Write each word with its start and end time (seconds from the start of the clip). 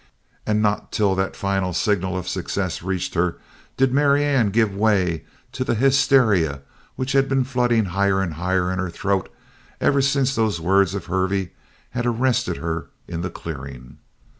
And 0.47 0.63
not 0.63 0.91
till 0.91 1.13
that 1.13 1.35
final 1.35 1.73
signal 1.73 2.17
of 2.17 2.27
success 2.27 2.81
reached 2.81 3.13
her 3.13 3.37
did 3.77 3.93
Marianne 3.93 4.49
give 4.49 4.73
way 4.75 5.25
to 5.51 5.63
the 5.63 5.75
hysteria 5.75 6.63
which 6.95 7.11
had 7.11 7.29
been 7.29 7.43
flooding 7.43 7.85
higher 7.85 8.19
and 8.19 8.33
higher 8.33 8.71
in 8.73 8.79
her 8.79 8.89
throat 8.89 9.31
ever 9.79 10.01
since 10.01 10.33
those 10.33 10.59
words 10.59 10.95
of 10.95 11.05
Hervey 11.05 11.51
had 11.91 12.07
arrested 12.07 12.57
her 12.57 12.89
in 13.07 13.21
the 13.21 13.29
clearing. 13.29 13.99